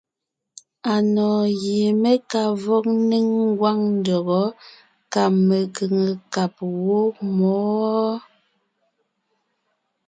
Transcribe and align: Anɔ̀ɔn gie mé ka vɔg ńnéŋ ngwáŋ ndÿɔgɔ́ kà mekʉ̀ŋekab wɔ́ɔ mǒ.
Anɔ̀ɔn 0.93 1.49
gie 1.61 1.87
mé 2.01 2.11
ka 2.31 2.43
vɔg 2.63 2.85
ńnéŋ 2.99 3.25
ngwáŋ 3.51 3.77
ndÿɔgɔ́ 3.97 4.45
kà 5.13 5.23
mekʉ̀ŋekab 5.47 6.53
wɔ́ɔ 6.85 7.05
mǒ. 7.35 7.55